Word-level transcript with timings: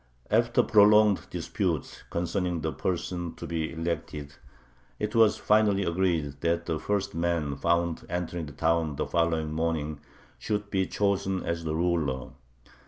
After 0.31 0.63
prolonged 0.63 1.29
disputes 1.29 2.01
concerning 2.09 2.61
the 2.61 2.71
person 2.73 3.35
to 3.35 3.45
be 3.45 3.71
elected, 3.71 4.33
it 4.97 5.13
was 5.13 5.37
finally 5.37 5.83
agreed 5.83 6.41
that 6.41 6.65
the 6.65 6.79
first 6.79 7.13
man 7.13 7.55
found 7.55 8.03
entering 8.09 8.47
the 8.47 8.51
town 8.53 8.95
the 8.95 9.05
following 9.05 9.53
morning 9.53 9.99
should 10.39 10.71
be 10.71 10.87
chosen 10.87 11.43
as 11.43 11.65
the 11.65 11.75
ruler. 11.75 12.31